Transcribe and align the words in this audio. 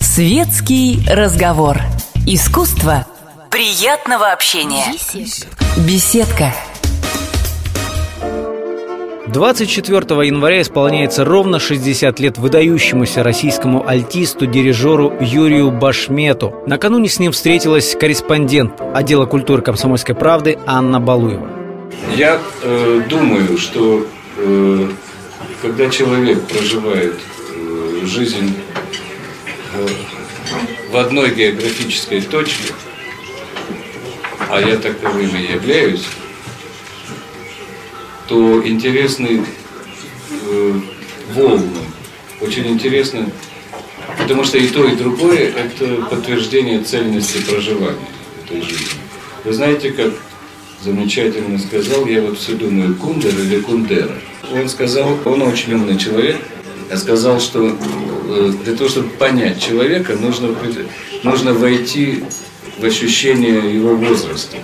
Светский 0.00 1.00
разговор. 1.08 1.78
Искусство 2.26 3.06
приятного 3.50 4.30
общения. 4.30 4.84
Беседка. 5.86 6.52
24 9.26 10.26
января 10.26 10.60
исполняется 10.60 11.24
ровно 11.24 11.58
60 11.58 12.20
лет 12.20 12.36
выдающемуся 12.36 13.22
российскому 13.22 13.88
альтисту, 13.88 14.46
дирижеру 14.46 15.14
Юрию 15.20 15.70
Башмету. 15.70 16.54
Накануне 16.66 17.08
с 17.08 17.18
ним 17.18 17.32
встретилась 17.32 17.96
корреспондент 17.98 18.80
отдела 18.94 19.24
культуры 19.24 19.62
комсомольской 19.62 20.14
правды 20.14 20.58
Анна 20.66 21.00
Балуева. 21.00 21.48
Я 22.14 22.38
э, 22.62 23.02
думаю, 23.08 23.56
что 23.56 24.06
когда 25.62 25.88
человек 25.88 26.42
проживает 26.48 27.14
э, 27.54 28.00
жизнь 28.04 28.54
э, 29.74 29.88
в 30.90 30.96
одной 30.96 31.34
географической 31.34 32.20
точке, 32.20 32.74
а 34.50 34.60
я 34.60 34.76
таковым 34.76 35.34
и 35.36 35.52
являюсь, 35.52 36.04
то 38.28 38.66
интересны 38.66 39.44
э, 40.30 40.80
волны. 41.30 41.70
Очень 42.40 42.66
интересно, 42.66 43.30
потому 44.18 44.44
что 44.44 44.58
и 44.58 44.66
то, 44.68 44.84
и 44.84 44.96
другое– 44.96 45.52
это 45.56 46.02
подтверждение 46.06 46.82
цельности 46.82 47.38
проживания 47.38 48.08
этой 48.44 48.62
жизни. 48.62 48.98
Вы 49.44 49.52
знаете, 49.52 49.92
как 49.92 50.12
замечательно 50.82 51.58
сказал, 51.58 52.06
я 52.06 52.22
вот 52.22 52.38
все 52.38 52.54
думаю, 52.54 52.94
Кундер 52.96 53.32
или 53.38 53.60
Кундера. 53.60 54.14
Он 54.52 54.68
сказал, 54.68 55.18
он 55.24 55.42
очень 55.42 55.74
умный 55.74 55.96
человек, 55.96 56.36
сказал, 56.96 57.40
что 57.40 57.76
э, 58.28 58.52
для 58.64 58.74
того, 58.74 58.90
чтобы 58.90 59.08
понять 59.10 59.62
человека, 59.62 60.14
нужно, 60.14 60.54
нужно 61.22 61.54
войти 61.54 62.24
в 62.78 62.84
ощущение 62.84 63.74
его 63.74 63.94
возраста 63.94 64.56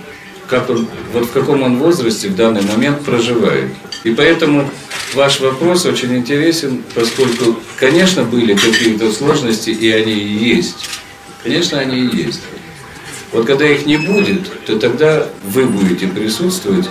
как 0.49 0.69
он, 0.69 0.87
вот 1.13 1.25
в 1.25 1.31
каком 1.31 1.61
он 1.61 1.77
возрасте 1.77 2.27
в 2.27 2.35
данный 2.35 2.61
момент 2.63 3.05
проживает. 3.05 3.71
И 4.03 4.11
поэтому 4.11 4.69
ваш 5.13 5.39
вопрос 5.39 5.85
очень 5.85 6.15
интересен, 6.17 6.83
поскольку, 6.95 7.59
конечно, 7.77 8.23
были 8.23 8.55
какие-то 8.55 9.11
сложности, 9.11 9.69
и 9.69 9.91
они 9.91 10.13
есть. 10.13 10.89
Конечно, 11.43 11.79
они 11.79 11.99
есть. 11.99 12.41
Вот 13.31 13.45
когда 13.45 13.67
их 13.67 13.85
не 13.85 13.97
будет, 13.97 14.49
то 14.65 14.79
тогда 14.79 15.27
вы 15.43 15.65
будете 15.65 16.07
присутствовать 16.07 16.89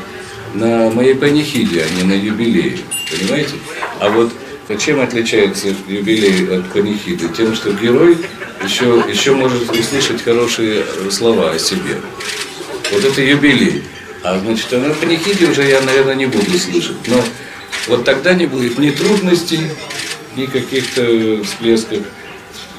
на 0.55 0.91
моей 0.91 1.15
панихиде, 1.15 1.85
а 1.85 1.95
не 1.97 2.05
на 2.05 2.13
юбилее. 2.13 2.79
Понимаете? 3.11 3.55
А 4.01 4.09
вот 4.09 4.33
чем 4.79 5.01
отличается 5.01 5.69
юбилей 5.89 6.59
от 6.59 6.71
панихиды? 6.71 7.29
Тем, 7.29 7.55
что 7.55 7.73
герой 7.73 8.19
еще, 8.63 9.03
еще 9.11 9.33
может 9.33 9.71
услышать 9.71 10.23
хорошие 10.23 10.85
слова 11.11 11.53
о 11.53 11.59
себе. 11.59 12.01
Вот 12.93 13.05
это 13.05 13.21
юбилей. 13.21 13.83
А 14.23 14.39
значит, 14.39 14.71
на 14.73 14.91
панихиде 14.95 15.47
уже 15.47 15.65
я, 15.65 15.81
наверное, 15.81 16.15
не 16.15 16.27
буду 16.27 16.59
слышать. 16.59 16.97
Но 17.07 17.23
вот 17.89 18.05
тогда 18.05 18.35
не 18.35 18.47
будет 18.47 18.79
ни 18.79 18.91
трудностей, 18.91 19.61
ни 20.37 20.47
каких-то 20.47 21.43
всплесков, 21.45 22.01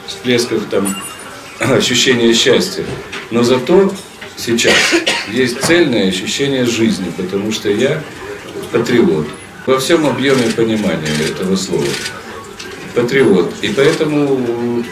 всплесков 0.08 0.64
там 0.70 0.96
ощущения 1.60 2.34
счастья. 2.34 2.86
Но 3.32 3.44
зато 3.44 3.94
сейчас 4.38 4.74
есть 5.32 5.62
цельное 5.62 6.10
ощущение 6.10 6.66
жизни, 6.66 7.12
потому 7.16 7.52
что 7.52 7.70
я 7.70 8.02
патриот. 8.72 9.28
Во 9.66 9.80
всем 9.80 10.08
объеме 10.08 10.52
понимания 10.56 11.14
этого 11.30 11.56
слова. 11.56 11.86
Патриот. 12.96 13.54
И 13.62 13.70
поэтому 13.70 14.84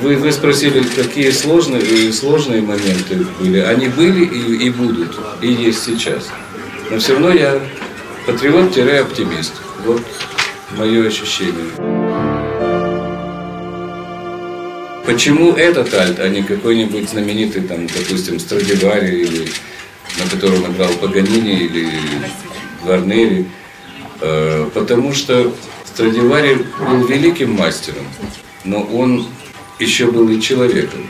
вы, 0.00 0.16
вы 0.16 0.32
спросили, 0.32 0.82
какие 0.82 1.30
сложные, 1.30 2.12
сложные 2.12 2.62
моменты 2.62 3.26
были. 3.40 3.58
Они 3.58 3.88
были 3.88 4.24
и, 4.24 4.66
и 4.66 4.70
будут, 4.70 5.18
и 5.40 5.48
есть 5.48 5.84
сейчас. 5.84 6.28
Но 6.90 6.98
все 6.98 7.14
равно 7.14 7.30
я 7.30 7.60
патриот-оптимист. 8.26 9.54
Вот 9.84 10.02
мое 10.76 11.06
ощущение. 11.06 12.03
Почему 15.06 15.52
этот 15.52 15.92
альт, 15.92 16.18
а 16.18 16.28
не 16.28 16.42
какой-нибудь 16.42 17.10
знаменитый, 17.10 17.62
там, 17.62 17.86
допустим, 17.86 18.40
Страдивари, 18.40 19.20
или, 19.20 19.48
на 20.18 20.30
котором 20.30 20.72
играл 20.72 20.90
Паганини 20.94 21.64
или 21.64 21.90
Гварнери? 22.82 23.46
Э, 24.22 24.66
потому 24.72 25.12
что 25.12 25.52
Страдивари 25.84 26.64
был 26.78 27.06
великим 27.06 27.52
мастером, 27.52 28.06
но 28.64 28.82
он 28.82 29.26
еще 29.78 30.10
был 30.10 30.26
и 30.30 30.40
человеком. 30.40 31.06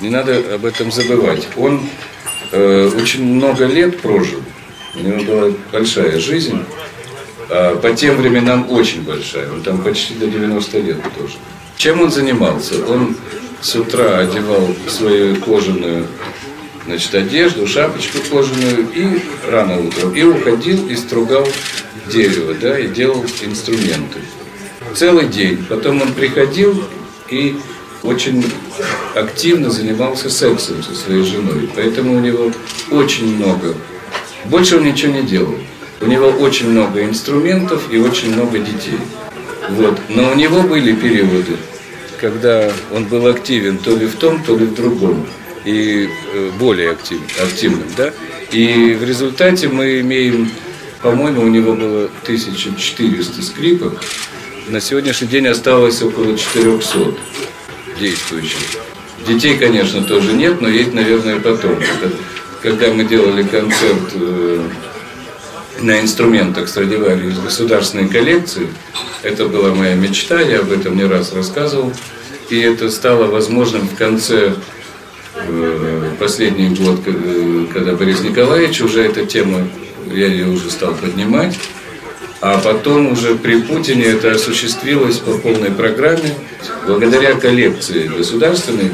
Не 0.00 0.10
надо 0.10 0.54
об 0.54 0.64
этом 0.64 0.92
забывать. 0.92 1.48
Он 1.56 1.80
э, 2.52 2.90
очень 2.94 3.24
много 3.24 3.66
лет 3.66 4.00
прожил, 4.00 4.42
у 4.94 5.00
него 5.00 5.24
была 5.24 5.52
большая 5.72 6.20
жизнь, 6.20 6.62
а 7.50 7.74
по 7.74 7.92
тем 7.92 8.18
временам 8.18 8.70
очень 8.70 9.02
большая, 9.02 9.50
он 9.50 9.62
там 9.62 9.82
почти 9.82 10.14
до 10.14 10.28
90 10.28 10.78
лет 10.78 11.02
тоже. 11.18 11.34
Чем 11.78 12.00
он 12.00 12.10
занимался? 12.10 12.84
Он 12.86 13.16
с 13.60 13.76
утра 13.76 14.18
одевал 14.18 14.68
свою 14.88 15.36
кожаную 15.36 16.08
значит, 16.86 17.14
одежду, 17.14 17.68
шапочку 17.68 18.18
кожаную 18.28 18.88
и 18.92 19.20
рано 19.48 19.80
утром. 19.80 20.12
И 20.12 20.24
уходил 20.24 20.88
и 20.88 20.96
стругал 20.96 21.46
дерево, 22.10 22.54
да, 22.60 22.76
и 22.76 22.88
делал 22.88 23.24
инструменты. 23.42 24.18
Целый 24.96 25.28
день. 25.28 25.64
Потом 25.68 26.02
он 26.02 26.12
приходил 26.14 26.82
и 27.30 27.56
очень 28.02 28.44
активно 29.14 29.70
занимался 29.70 30.30
сексом 30.30 30.82
со 30.82 30.96
своей 30.96 31.22
женой. 31.22 31.70
Поэтому 31.76 32.16
у 32.16 32.20
него 32.20 32.50
очень 32.90 33.36
много, 33.36 33.74
больше 34.46 34.78
он 34.78 34.84
ничего 34.84 35.12
не 35.12 35.22
делал. 35.22 35.54
У 36.00 36.06
него 36.06 36.26
очень 36.26 36.70
много 36.70 37.04
инструментов 37.04 37.84
и 37.90 37.98
очень 37.98 38.32
много 38.32 38.58
детей. 38.58 38.98
Вот. 39.70 39.98
Но 40.08 40.30
у 40.32 40.34
него 40.34 40.62
были 40.62 40.92
периоды, 40.92 41.56
когда 42.20 42.70
он 42.92 43.04
был 43.04 43.26
активен 43.26 43.78
то 43.78 43.94
ли 43.96 44.06
в 44.06 44.16
том, 44.16 44.42
то 44.42 44.56
ли 44.56 44.66
в 44.66 44.74
другом. 44.74 45.26
И 45.64 46.08
э, 46.32 46.50
более 46.58 46.92
актив, 46.92 47.20
активным. 47.42 47.88
Да? 47.96 48.12
И 48.52 48.94
в 48.94 49.04
результате 49.04 49.68
мы 49.68 50.00
имеем, 50.00 50.50
по-моему, 51.02 51.42
у 51.42 51.48
него 51.48 51.74
было 51.74 52.04
1400 52.22 53.42
скрипок, 53.42 54.00
на 54.68 54.80
сегодняшний 54.80 55.28
день 55.28 55.46
осталось 55.46 56.02
около 56.02 56.36
400 56.36 57.14
действующих. 57.98 58.58
Детей, 59.26 59.56
конечно, 59.56 60.02
тоже 60.02 60.32
нет, 60.32 60.60
но 60.60 60.68
есть, 60.68 60.94
наверное, 60.94 61.40
потом. 61.40 61.78
Когда 62.62 62.92
мы 62.92 63.04
делали 63.04 63.42
концерт 63.44 64.12
э, 64.14 64.47
на 65.80 66.00
инструментах 66.00 66.68
Страдивари 66.68 67.28
из 67.28 67.38
государственной 67.38 68.08
коллекции, 68.08 68.68
это 69.22 69.46
была 69.46 69.74
моя 69.74 69.94
мечта, 69.94 70.40
я 70.40 70.60
об 70.60 70.72
этом 70.72 70.96
не 70.96 71.04
раз 71.04 71.32
рассказывал. 71.32 71.92
И 72.50 72.58
это 72.58 72.90
стало 72.90 73.26
возможным 73.26 73.86
в 73.86 73.94
конце 73.94 74.54
э, 75.34 76.10
последний 76.18 76.70
год, 76.70 77.00
э, 77.06 77.66
когда 77.72 77.92
Борис 77.92 78.22
Николаевич 78.22 78.80
уже 78.80 79.02
эта 79.02 79.26
тема, 79.26 79.68
я 80.12 80.26
ее 80.26 80.46
уже 80.48 80.70
стал 80.70 80.94
поднимать. 80.94 81.58
А 82.40 82.58
потом 82.58 83.12
уже 83.12 83.34
при 83.34 83.60
Путине 83.60 84.04
это 84.04 84.30
осуществилось 84.30 85.18
по 85.18 85.32
полной 85.32 85.72
программе. 85.72 86.34
Благодаря 86.86 87.34
коллекции 87.34 88.06
государственной 88.06 88.92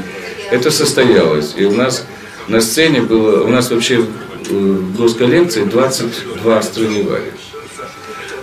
это 0.50 0.70
состоялось. 0.70 1.54
И 1.56 1.64
у 1.64 1.72
нас 1.72 2.06
на 2.48 2.60
сцене 2.60 3.02
было, 3.02 3.44
у 3.44 3.48
нас 3.48 3.70
вообще 3.70 4.04
в 4.48 4.96
госколлекции 4.96 5.64
22 5.64 6.62
Страдивари. 6.62 7.32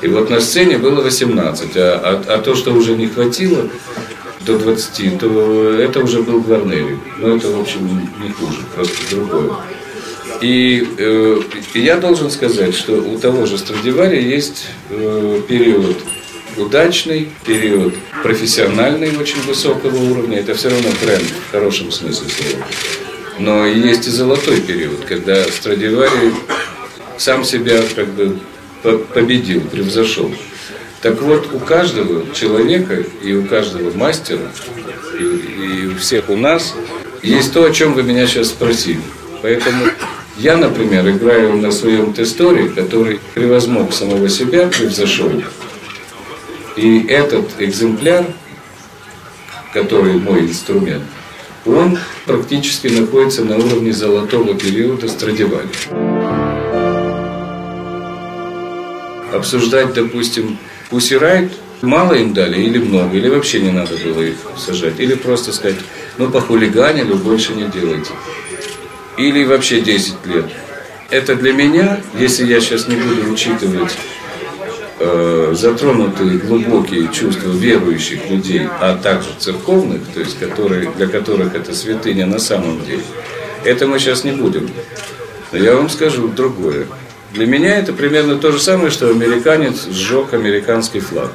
И 0.01 0.07
вот 0.07 0.29
на 0.29 0.41
сцене 0.41 0.77
было 0.77 1.01
18, 1.01 1.77
а, 1.77 2.23
а, 2.27 2.33
а 2.35 2.37
то, 2.39 2.55
что 2.55 2.73
уже 2.73 2.95
не 2.95 3.07
хватило 3.07 3.69
до 4.45 4.57
20, 4.57 5.19
то 5.19 5.73
это 5.73 5.99
уже 5.99 6.23
был 6.23 6.41
Гварнери. 6.41 6.97
Но 7.19 7.35
это, 7.35 7.49
в 7.51 7.59
общем, 7.59 7.87
не 8.21 8.31
хуже, 8.31 8.59
просто 8.75 9.15
другое. 9.15 9.51
И 10.41 10.87
э, 10.97 11.39
я 11.75 11.97
должен 11.97 12.31
сказать, 12.31 12.73
что 12.73 12.93
у 12.93 13.19
того 13.19 13.45
же 13.45 13.59
Страдивари 13.59 14.23
есть 14.23 14.65
э, 14.89 15.41
период 15.47 15.97
удачный, 16.57 17.29
период 17.45 17.93
профессиональный 18.23 19.15
очень 19.17 19.41
высокого 19.41 19.95
уровня. 19.97 20.39
Это 20.39 20.55
все 20.55 20.69
равно 20.69 20.89
тренд 20.99 21.23
в 21.23 21.51
хорошем 21.51 21.91
смысле 21.91 22.27
слова. 22.29 22.65
Но 23.41 23.65
есть 23.65 24.07
и 24.07 24.11
золотой 24.11 24.61
период, 24.61 25.05
когда 25.05 25.43
Страдивари 25.45 26.31
сам 27.17 27.43
себя 27.43 27.81
как 27.95 28.07
бы 28.09 28.37
победил, 29.13 29.61
превзошел. 29.61 30.31
Так 31.01 31.19
вот, 31.21 31.51
у 31.51 31.57
каждого 31.59 32.31
человека 32.35 33.03
и 33.23 33.33
у 33.33 33.43
каждого 33.45 33.91
мастера, 33.97 34.51
и, 35.19 35.23
и 35.23 35.87
у 35.87 35.97
всех 35.97 36.29
у 36.29 36.37
нас 36.37 36.75
есть 37.23 37.51
то, 37.51 37.65
о 37.65 37.71
чем 37.71 37.95
вы 37.95 38.03
меня 38.03 38.27
сейчас 38.27 38.49
спросили. 38.49 39.01
Поэтому 39.41 39.85
Я, 40.37 40.57
например, 40.57 41.07
играю 41.09 41.57
на 41.57 41.71
своем 41.71 42.13
тесторе, 42.13 42.69
который 42.69 43.19
превозмог 43.33 43.93
самого 43.93 44.29
себя, 44.29 44.67
превзошел. 44.67 45.31
И 46.77 47.05
этот 47.07 47.49
экземпляр, 47.59 48.25
который 49.73 50.13
мой 50.13 50.41
инструмент, 50.41 51.03
он 51.65 51.97
практически 52.25 52.87
находится 52.87 53.43
на 53.43 53.57
уровне 53.57 53.93
золотого 53.93 54.55
периода 54.55 55.07
Страдивари. 55.07 55.69
Обсуждать, 59.33 59.93
допустим, 59.93 60.57
Пусси 60.89 61.15
Райт, 61.15 61.51
мало 61.81 62.13
им 62.13 62.33
дали 62.33 62.61
или 62.61 62.79
много, 62.79 63.15
или 63.17 63.29
вообще 63.29 63.61
не 63.61 63.71
надо 63.71 63.95
было 63.97 64.21
их 64.21 64.35
сажать, 64.57 64.99
или 64.99 65.15
просто 65.15 65.53
сказать, 65.53 65.79
ну 66.17 66.29
похулиганили, 66.29 67.13
больше 67.13 67.53
не 67.53 67.65
делайте. 67.65 68.11
Или 69.17 69.43
вообще 69.43 69.81
10 69.81 70.25
лет. 70.25 70.45
Это 71.09 71.35
для 71.35 71.53
меня, 71.53 72.01
если 72.17 72.45
я 72.45 72.59
сейчас 72.59 72.87
не 72.87 72.95
буду 72.95 73.31
учитывать 73.31 73.91
э, 75.01 75.53
затронутые 75.55 76.37
глубокие 76.37 77.07
чувства 77.11 77.49
верующих 77.49 78.29
людей, 78.29 78.67
а 78.79 78.97
также 78.97 79.29
церковных, 79.39 80.01
то 80.13 80.19
есть 80.19 80.39
которые, 80.39 80.91
для 80.91 81.07
которых 81.07 81.55
это 81.55 81.73
святыня 81.73 82.25
на 82.25 82.39
самом 82.39 82.83
деле, 82.85 83.03
это 83.65 83.87
мы 83.87 83.99
сейчас 83.99 84.23
не 84.23 84.31
будем. 84.31 84.69
Но 85.51 85.57
я 85.57 85.75
вам 85.75 85.89
скажу 85.89 86.27
другое. 86.27 86.87
Для 87.33 87.45
меня 87.45 87.77
это 87.77 87.93
примерно 87.93 88.37
то 88.37 88.51
же 88.51 88.59
самое, 88.59 88.91
что 88.91 89.09
американец 89.09 89.87
сжег 89.87 90.33
американский 90.33 90.99
флаг. 90.99 91.31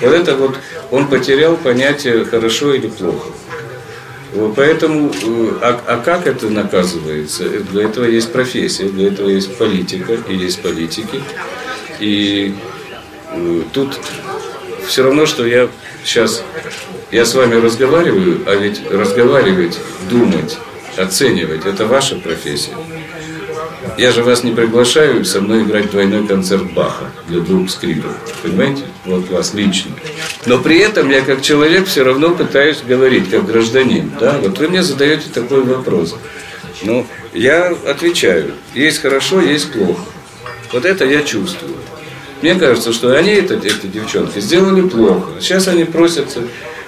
Вот 0.00 0.12
это 0.12 0.36
вот 0.36 0.56
он 0.90 1.08
потерял 1.08 1.56
понятие 1.56 2.24
хорошо 2.24 2.74
или 2.74 2.88
плохо. 2.88 3.28
Вот 4.34 4.54
поэтому, 4.54 5.10
э, 5.10 5.52
а, 5.62 5.80
а 5.86 5.96
как 6.04 6.26
это 6.26 6.50
наказывается? 6.50 7.44
Для 7.48 7.84
этого 7.84 8.04
есть 8.04 8.32
профессия, 8.32 8.84
для 8.84 9.08
этого 9.08 9.28
есть 9.28 9.56
политика 9.56 10.18
и 10.28 10.36
есть 10.36 10.60
политики. 10.60 11.22
И 12.00 12.54
э, 13.32 13.62
тут 13.72 13.98
все 14.86 15.02
равно, 15.02 15.26
что 15.26 15.46
я 15.46 15.68
сейчас, 16.04 16.42
я 17.10 17.24
с 17.24 17.34
вами 17.34 17.54
разговариваю, 17.54 18.42
а 18.46 18.54
ведь 18.54 18.88
разговаривать, 18.90 19.78
думать, 20.08 20.58
оценивать, 20.96 21.66
это 21.66 21.86
ваша 21.86 22.16
профессия. 22.16 22.74
Я 23.98 24.12
же 24.12 24.22
вас 24.22 24.44
не 24.44 24.52
приглашаю 24.52 25.24
со 25.24 25.40
мной 25.40 25.62
играть 25.62 25.90
двойной 25.90 26.26
концерт 26.26 26.70
Баха 26.72 27.10
для 27.28 27.40
двух 27.40 27.70
скрипок. 27.70 28.12
Понимаете? 28.42 28.82
Вот 29.04 29.30
вас 29.30 29.54
лично. 29.54 29.92
Но 30.44 30.58
при 30.58 30.78
этом 30.78 31.08
я 31.08 31.22
как 31.22 31.40
человек 31.40 31.86
все 31.86 32.02
равно 32.02 32.34
пытаюсь 32.34 32.82
говорить, 32.86 33.30
как 33.30 33.46
гражданин. 33.46 34.12
Да? 34.20 34.38
Вот 34.42 34.58
вы 34.58 34.68
мне 34.68 34.82
задаете 34.82 35.30
такой 35.32 35.62
вопрос. 35.62 36.14
Ну, 36.82 37.06
я 37.32 37.68
отвечаю. 37.86 38.52
Есть 38.74 39.00
хорошо, 39.00 39.40
есть 39.40 39.72
плохо. 39.72 40.02
Вот 40.72 40.84
это 40.84 41.04
я 41.04 41.22
чувствую. 41.22 41.76
Мне 42.42 42.54
кажется, 42.54 42.92
что 42.92 43.16
они, 43.16 43.32
это, 43.32 43.54
эти 43.54 43.86
девчонки, 43.86 44.40
сделали 44.40 44.82
плохо. 44.82 45.32
Сейчас 45.40 45.68
они 45.68 45.84
просятся, 45.84 46.42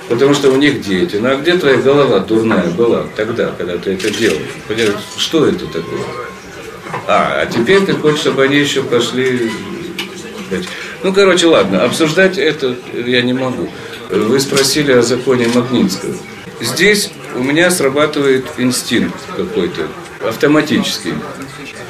потому 0.09 0.35
что 0.35 0.51
у 0.51 0.57
них 0.57 0.83
дети. 0.83 1.17
Ну 1.17 1.31
а 1.31 1.37
где 1.37 1.57
твоя 1.57 1.79
голова 1.79 2.19
дурная 2.21 2.69
была 2.69 3.07
тогда, 3.17 3.53
когда 3.57 3.79
ты 3.79 3.93
это 3.93 4.11
делал? 4.11 4.39
Что 5.17 5.47
это 5.47 5.67
такое? 5.67 6.01
А, 7.07 7.43
а 7.43 7.47
теперь 7.47 7.85
ты 7.85 7.95
хочешь, 7.95 8.21
чтобы 8.21 8.45
они 8.45 8.57
еще 8.57 8.83
пошли... 8.83 9.51
Ну, 11.03 11.13
короче, 11.13 11.47
ладно, 11.47 11.85
обсуждать 11.85 12.39
это 12.39 12.75
я 12.93 13.23
не 13.23 13.33
могу. 13.33 13.69
Вы 14.11 14.41
спросили 14.41 14.93
о 14.93 15.03
законе 15.03 15.49
Магнитского. 15.49 16.15
Здесь 16.61 17.11
у 17.37 17.43
меня 17.43 17.71
срабатывает 17.71 18.47
инстинкт 18.57 19.17
какой-то, 19.37 19.87
автоматический. 20.27 21.15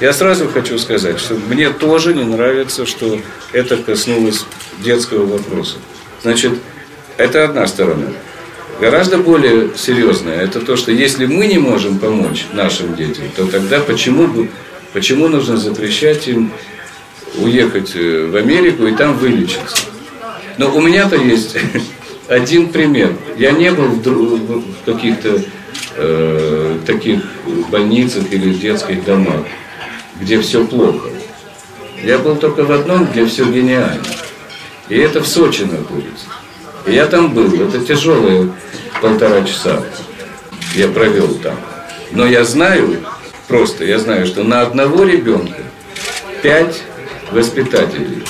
Я 0.00 0.12
сразу 0.12 0.48
хочу 0.48 0.78
сказать, 0.78 1.18
что 1.18 1.34
мне 1.34 1.70
тоже 1.70 2.14
не 2.14 2.24
нравится, 2.24 2.86
что 2.86 3.18
это 3.52 3.76
коснулось 3.76 4.44
детского 4.78 5.26
вопроса. 5.26 5.76
Значит, 6.22 6.52
это 7.16 7.44
одна 7.44 7.66
сторона. 7.66 8.06
Гораздо 8.80 9.18
более 9.18 9.70
серьезное, 9.76 10.40
это 10.40 10.60
то, 10.60 10.76
что 10.76 10.92
если 10.92 11.26
мы 11.26 11.46
не 11.48 11.58
можем 11.58 11.98
помочь 11.98 12.46
нашим 12.52 12.94
детям, 12.94 13.24
то 13.34 13.46
тогда 13.46 13.80
почему 13.80 14.28
бы 14.28 14.48
Почему 14.92 15.28
нужно 15.28 15.58
запрещать 15.58 16.28
им 16.28 16.50
уехать 17.36 17.92
э, 17.94 18.26
в 18.26 18.36
Америку 18.36 18.86
и 18.86 18.92
там 18.92 19.18
вылечиться? 19.18 19.84
Но 20.56 20.74
у 20.74 20.80
меня-то 20.80 21.16
есть 21.16 21.56
один 22.28 22.70
пример. 22.70 23.12
Я 23.36 23.52
не 23.52 23.70
был 23.70 23.88
в, 23.88 24.62
каких-то 24.86 25.42
э, 25.96 26.78
таких 26.86 27.20
больницах 27.70 28.24
или 28.32 28.54
детских 28.54 29.04
домах, 29.04 29.44
где 30.20 30.40
все 30.40 30.66
плохо. 30.66 31.08
Я 32.02 32.18
был 32.18 32.36
только 32.36 32.64
в 32.64 32.72
одном, 32.72 33.06
где 33.06 33.26
все 33.26 33.44
гениально. 33.44 34.04
И 34.88 34.96
это 34.96 35.20
в 35.20 35.26
Сочи 35.26 35.62
находится. 35.62 36.26
И 36.86 36.92
я 36.92 37.06
там 37.06 37.34
был. 37.34 37.52
Это 37.60 37.84
тяжелые 37.84 38.52
полтора 39.00 39.42
часа 39.42 39.82
я 40.74 40.88
провел 40.88 41.34
там. 41.42 41.58
Но 42.12 42.26
я 42.26 42.44
знаю, 42.44 42.98
Просто 43.48 43.86
я 43.86 43.98
знаю, 43.98 44.26
что 44.26 44.44
на 44.44 44.60
одного 44.60 45.04
ребенка 45.04 45.62
пять 46.42 46.82
воспитателей, 47.32 48.22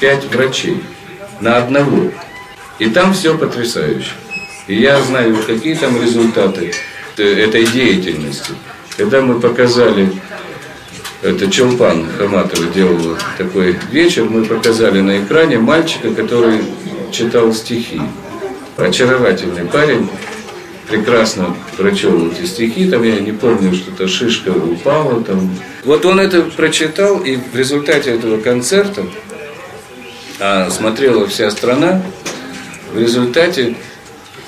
пять 0.00 0.24
врачей. 0.24 0.82
На 1.40 1.58
одного. 1.58 2.10
И 2.80 2.90
там 2.90 3.14
все 3.14 3.38
потрясающе. 3.38 4.10
И 4.66 4.74
я 4.74 5.00
знаю, 5.02 5.36
какие 5.46 5.74
там 5.76 6.00
результаты 6.02 6.72
этой 7.16 7.66
деятельности. 7.66 8.52
Когда 8.96 9.20
мы 9.20 9.40
показали, 9.40 10.10
это 11.24 11.50
Челпан 11.50 12.06
Хаматова 12.18 12.66
делал 12.66 13.16
такой 13.38 13.78
вечер, 13.90 14.24
мы 14.24 14.44
показали 14.44 15.00
на 15.00 15.22
экране 15.22 15.58
мальчика, 15.58 16.14
который 16.14 16.60
читал 17.10 17.52
стихи. 17.54 18.00
Очаровательный 18.76 19.64
парень, 19.64 20.08
прекрасно 20.88 21.56
прочел 21.78 22.30
эти 22.30 22.44
стихи, 22.44 22.90
там 22.90 23.02
я 23.02 23.20
не 23.20 23.32
помню, 23.32 23.74
что-то 23.74 24.06
шишка 24.06 24.50
упала 24.50 25.22
там. 25.24 25.50
Вот 25.84 26.04
он 26.04 26.20
это 26.20 26.42
прочитал, 26.42 27.20
и 27.20 27.36
в 27.36 27.56
результате 27.56 28.10
этого 28.10 28.38
концерта, 28.38 29.06
а 30.40 30.68
смотрела 30.68 31.26
вся 31.26 31.50
страна, 31.50 32.02
в 32.92 32.98
результате 32.98 33.76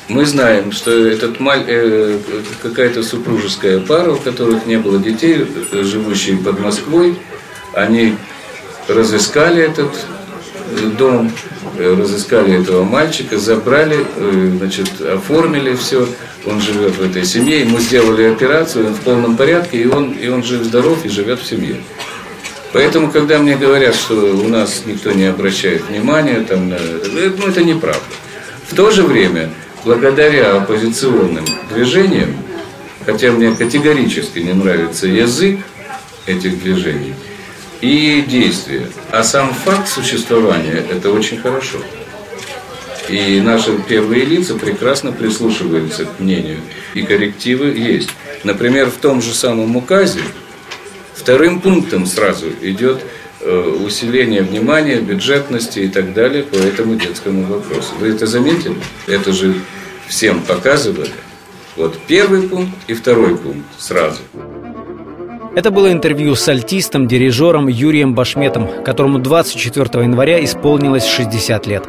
мы 0.08 0.24
знаем, 0.24 0.72
что 0.72 0.90
этот 0.90 1.40
маль, 1.40 1.64
э, 1.66 2.18
какая-то 2.62 3.02
супружеская 3.02 3.80
пара, 3.80 4.12
у 4.12 4.16
которых 4.16 4.66
не 4.66 4.76
было 4.76 4.98
детей, 4.98 5.46
живущие 5.72 6.36
под 6.36 6.60
Москвой, 6.60 7.18
они 7.72 8.16
разыскали 8.88 9.62
этот 9.62 9.92
дом, 10.98 11.32
э, 11.78 11.94
разыскали 11.98 12.60
этого 12.60 12.84
мальчика, 12.84 13.38
забрали, 13.38 13.98
э, 14.16 14.52
значит, 14.58 15.00
оформили 15.00 15.74
все. 15.74 16.06
Он 16.44 16.60
живет 16.60 16.96
в 16.96 17.02
этой 17.02 17.24
семье, 17.24 17.60
ему 17.60 17.78
сделали 17.78 18.32
операцию, 18.32 18.86
он 18.86 18.94
в 18.94 19.00
полном 19.00 19.36
порядке, 19.36 19.78
и 19.78 19.86
он, 19.86 20.12
и 20.12 20.28
он 20.28 20.44
жив-здоров 20.44 21.04
и 21.04 21.08
живет 21.08 21.40
в 21.40 21.46
семье. 21.46 21.76
Поэтому, 22.72 23.10
когда 23.10 23.38
мне 23.38 23.56
говорят, 23.56 23.94
что 23.94 24.14
у 24.14 24.48
нас 24.48 24.82
никто 24.86 25.12
не 25.12 25.24
обращает 25.24 25.88
внимания, 25.88 26.40
там, 26.40 26.72
э, 26.72 27.32
ну, 27.38 27.48
это 27.48 27.64
неправда. 27.64 28.02
В 28.68 28.74
то 28.74 28.90
же 28.90 29.02
время, 29.02 29.50
благодаря 29.86 30.56
оппозиционным 30.56 31.44
движениям, 31.72 32.36
хотя 33.06 33.30
мне 33.30 33.52
категорически 33.52 34.40
не 34.40 34.52
нравится 34.52 35.06
язык 35.06 35.60
этих 36.26 36.60
движений, 36.60 37.14
и 37.80 38.24
действия. 38.28 38.88
А 39.12 39.22
сам 39.22 39.54
факт 39.54 39.88
существования– 39.88 40.84
это 40.90 41.12
очень 41.12 41.38
хорошо. 41.38 41.78
И 43.08 43.40
наши 43.40 43.78
первые 43.88 44.24
лица 44.24 44.56
прекрасно 44.56 45.12
прислушиваются 45.12 46.04
к 46.04 46.18
мнению. 46.18 46.58
И 46.94 47.02
коррективы 47.02 47.66
есть. 47.66 48.10
Например, 48.42 48.90
в 48.90 48.96
том 48.96 49.22
же 49.22 49.32
самом 49.32 49.76
указе 49.76 50.18
вторым 51.14 51.60
пунктом 51.60 52.06
сразу 52.06 52.46
идет 52.60 53.02
э, 53.40 53.78
усиление 53.84 54.42
внимания, 54.42 54.96
бюджетности 54.96 55.78
и 55.78 55.88
так 55.88 56.12
далее 56.12 56.42
по 56.42 56.56
этому 56.56 56.96
детскому 56.96 57.44
вопросу. 57.44 57.92
Вы 58.00 58.08
это 58.08 58.26
заметили? 58.26 58.74
Это 59.06 59.32
же 59.32 59.54
всем 60.08 60.40
показывали. 60.42 61.10
Вот 61.76 61.98
первый 62.06 62.48
пункт 62.48 62.74
и 62.86 62.94
второй 62.94 63.36
пункт 63.36 63.66
сразу. 63.78 64.22
Это 65.54 65.70
было 65.70 65.90
интервью 65.90 66.34
с 66.34 66.46
альтистом, 66.48 67.08
дирижером 67.08 67.68
Юрием 67.68 68.14
Башметом, 68.14 68.84
которому 68.84 69.18
24 69.18 70.04
января 70.04 70.44
исполнилось 70.44 71.06
60 71.06 71.66
лет. 71.66 71.88